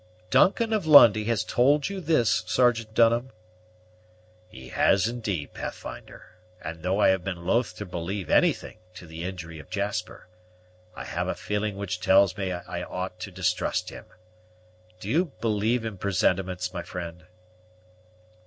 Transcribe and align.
"Duncan 0.31 0.73
of 0.73 0.87
Lundie 0.87 1.25
has 1.25 1.43
told 1.43 1.87
you 1.87 2.01
this, 2.01 2.41
Sergeant 2.47 2.95
Dunham?" 2.95 3.29
"He 4.49 4.69
has 4.69 5.07
indeed, 5.07 5.53
Pathfinder; 5.53 6.25
and, 6.59 6.81
though 6.81 6.99
I 6.99 7.09
have 7.09 7.23
been 7.23 7.45
loath 7.45 7.75
to 7.75 7.85
believe 7.85 8.27
anything 8.27 8.79
to 8.95 9.05
the 9.05 9.23
injury 9.23 9.59
of 9.59 9.69
Jasper, 9.69 10.27
I 10.95 11.03
have 11.03 11.27
a 11.27 11.35
feeling 11.35 11.77
which 11.77 11.99
tells 11.99 12.35
me 12.35 12.51
I 12.51 12.81
ought 12.81 13.19
to 13.19 13.29
distrust 13.29 13.91
him. 13.91 14.05
Do 14.99 15.07
you 15.07 15.33
believe 15.39 15.85
in 15.85 15.99
presentiments, 15.99 16.73
my 16.73 16.81
friend? 16.81 17.25